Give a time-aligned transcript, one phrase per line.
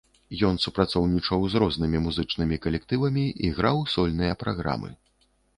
[0.47, 4.91] Ён супрацоўнічаў з рознымі музычнымі калектывамі і граў сольныя праграмы.